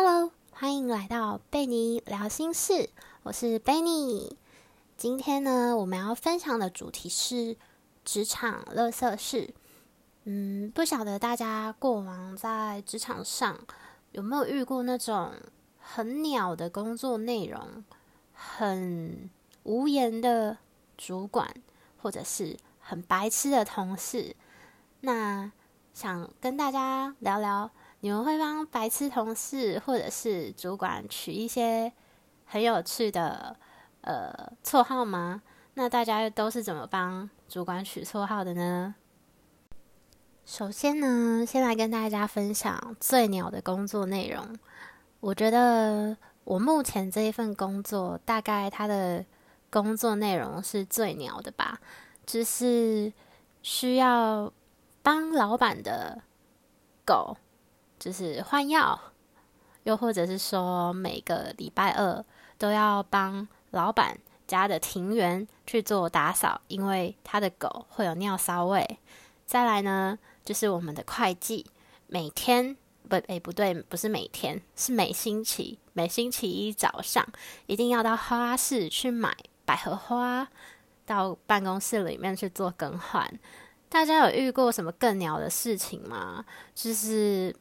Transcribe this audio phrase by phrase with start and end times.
[0.00, 2.88] Hello，欢迎来到贝尼聊心事，
[3.24, 4.38] 我是贝尼。
[4.96, 7.56] 今天呢，我们要分享的主题是
[8.04, 9.52] 职场乐色事。
[10.22, 13.58] 嗯，不晓得大家过往在职场上
[14.12, 15.32] 有没有遇过那种
[15.80, 17.84] 很鸟的工作内容，
[18.32, 19.28] 很
[19.64, 20.58] 无言的
[20.96, 21.52] 主管，
[22.00, 24.36] 或者是很白痴的同事？
[25.00, 25.50] 那
[25.92, 27.68] 想跟大家聊聊。
[28.00, 31.92] 你们会帮白痴同事或者是主管取一些
[32.46, 33.56] 很有趣的
[34.02, 35.42] 呃绰号吗？
[35.74, 38.94] 那大家都是怎么帮主管取绰号的呢？
[40.44, 44.56] 首先呢，先来跟大家分享最鸟的工作内容。
[45.20, 49.24] 我觉得我目前这一份工作，大概它的
[49.70, 51.80] 工作内容是最鸟的吧，
[52.24, 53.12] 就是
[53.60, 54.52] 需要
[55.02, 56.22] 帮老板的
[57.04, 57.36] 狗。
[57.98, 58.98] 就是换药，
[59.82, 62.24] 又或者是说每个礼拜二
[62.56, 68.98] 都要帮老板家的庭园去做打扫，因为他的狗会有尿骚味。
[69.44, 71.66] 再来呢，就是我们的会计
[72.06, 72.76] 每天
[73.08, 77.26] 不诶不对，不是每天，是每星期每星期一早上
[77.66, 80.48] 一定要到花市去买百合花，
[81.04, 83.28] 到办公室里面去做更换。
[83.88, 86.44] 大家有遇过什么更鸟的事情吗？
[86.74, 87.54] 就是。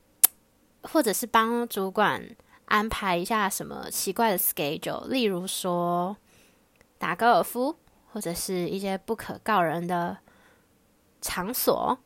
[0.83, 2.23] 或者是帮主管
[2.65, 6.15] 安排一下什么奇怪的 schedule，例如说
[6.97, 7.75] 打高尔夫，
[8.11, 10.17] 或者是一些不可告人的
[11.21, 11.97] 场所。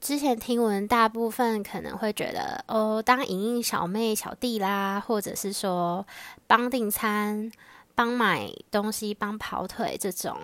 [0.00, 6.06] 之前听闻，大部分可能会觉得哦，当影印小妹、小弟啦，或者是说
[6.46, 7.50] 帮订餐、
[7.96, 10.38] 帮买东西、帮跑腿这种。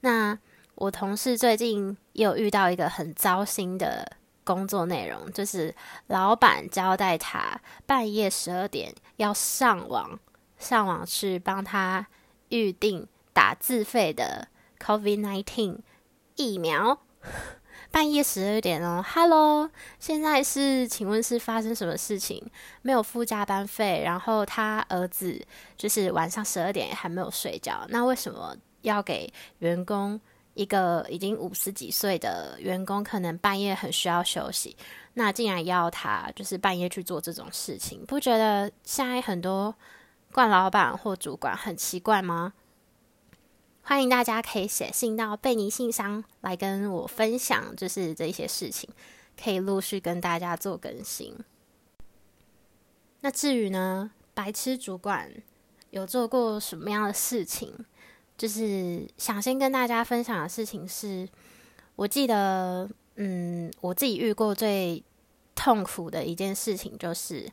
[0.00, 0.36] 那
[0.74, 4.16] 我同事最近也有遇到一个很糟心的。
[4.46, 5.74] 工作内容就是
[6.06, 10.18] 老板交代他半夜十二点要上网，
[10.56, 12.06] 上网去帮他
[12.50, 14.46] 预定打自费的
[14.78, 15.80] COVID nineteen
[16.36, 17.00] 疫苗。
[17.90, 22.42] 半夜十二点哦，Hello，现在是，请问是发生什么事情？
[22.82, 25.44] 没有付加班费，然后他儿子
[25.76, 30.20] 就是晚上十二点还没有睡觉，那为什么要给员工？
[30.56, 34.74] 一个已经五十几岁的员工，可能半夜很需要休息，
[35.12, 39.74] 那竟然要他就是半夜去做这种事情，不觉得现在很多
[40.32, 42.54] 冠老板或主管很奇怪吗？
[43.82, 48.88] 欢迎大家可以写信到贝尼信箱来跟我分享，就是这些事情，
[49.38, 51.36] 可以陆续跟大家做更新。
[53.20, 55.30] 那至于呢，白痴主管
[55.90, 57.84] 有做过什么样的事情？
[58.36, 61.26] 就是想先跟大家分享的事情是，
[61.94, 65.02] 我记得，嗯，我自己遇过最
[65.54, 67.48] 痛苦的一件事情，就是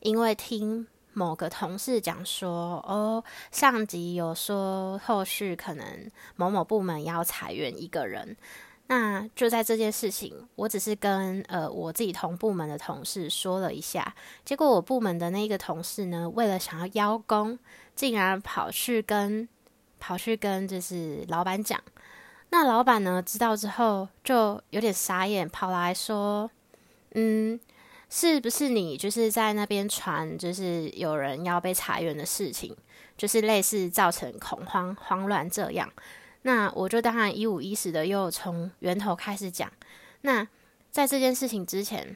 [0.00, 3.22] 因为听某个同事讲说，哦，
[3.52, 8.36] 上级有说后续可能某某部门要裁员一个人，
[8.88, 14.12] 那就在这件事情，我只是跟呃我自己同部门的同事说了一下，
[14.44, 17.56] 结果我部门的那个同事呢，为了想要邀功，
[17.94, 19.48] 竟然跑去跟。
[20.06, 21.82] 跑去跟就是老板讲，
[22.50, 26.50] 那老板呢知道之后就有点傻眼，跑来说
[27.16, 27.58] ：“嗯，
[28.10, 32.76] 是不是你就是在那边传，就是有人要被裁员的事情，
[33.16, 35.90] 就是类似造成恐慌、慌乱这样？”
[36.42, 39.72] 那我就当然一五一十的又从源头开始讲。
[40.20, 40.46] 那
[40.90, 42.14] 在这件事情之前，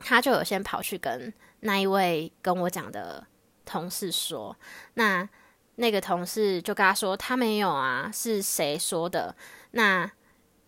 [0.00, 3.24] 他就有先跑去跟那一位跟我讲的
[3.64, 4.56] 同事说，
[4.94, 5.28] 那。
[5.76, 9.34] 那个同事就跟他说：“他没有啊，是谁说的？”
[9.72, 10.10] 那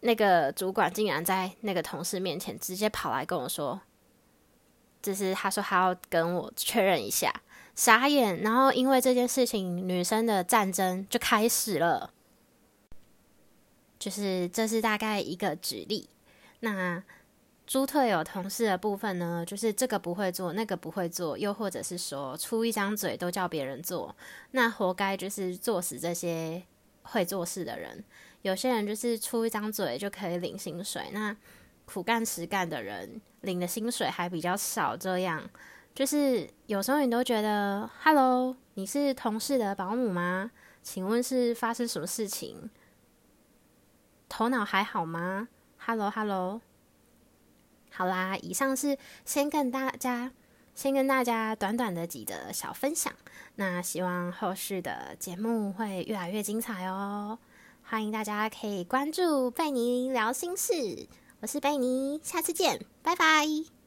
[0.00, 3.80] 那个主管竟然在那个同事面前直接跑来跟我说
[5.02, 7.32] ：“就是他说他要跟我确认一下。”
[7.74, 8.40] 傻眼。
[8.42, 12.12] 然后因为这件事情，女生的战争就开始了。
[13.98, 16.08] 就是这是大概一个举例。
[16.60, 17.02] 那。
[17.68, 24.16] 猪特有同事的部分呢，就是这个不会做，那个不会做，又或者是说出一张嘴都叫别人做，
[24.52, 26.62] 那活该就是做死这些
[27.02, 28.02] 会做事的人。
[28.40, 31.36] 有些人就是出一张嘴就可以领薪水，那
[31.84, 34.96] 苦干实干的人领的薪水还比较少。
[34.96, 35.46] 这样
[35.94, 40.50] 就是有时候你都觉得，Hello，你是同事的保姆吗？
[40.82, 42.70] 请问是发生什么事情？
[44.26, 46.62] 头脑还好吗？Hello，Hello。
[47.90, 50.30] 好啦，以上是先跟大家
[50.74, 53.12] 先跟大家短短的几个小分享。
[53.56, 57.38] 那希望后续的节目会越来越精彩哦。
[57.82, 61.08] 欢迎大家可以关注贝尼聊心事，
[61.40, 63.77] 我是贝尼，下次见，拜拜。